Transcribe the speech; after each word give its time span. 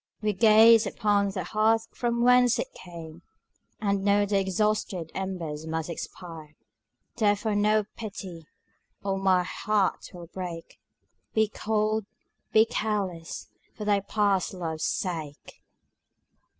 We 0.19 0.33
gaze 0.33 0.87
upon 0.87 1.29
the 1.29 1.43
hearth 1.43 1.87
from 1.93 2.23
whence 2.23 2.57
it 2.57 2.73
came, 2.73 3.21
And 3.79 4.03
know 4.03 4.25
the 4.25 4.39
exhausted 4.39 5.11
embers 5.13 5.67
must 5.67 5.91
expire: 5.91 6.55
Therefore 7.17 7.53
no 7.53 7.83
pity, 7.95 8.47
or 9.03 9.19
my 9.19 9.43
heart 9.43 10.09
will 10.11 10.25
break; 10.25 10.79
Be 11.35 11.47
cold, 11.49 12.07
be 12.51 12.65
careless 12.65 13.49
for 13.75 13.85
thy 13.85 13.99
past 13.99 14.55
love's 14.55 14.85
sake! 14.85 15.61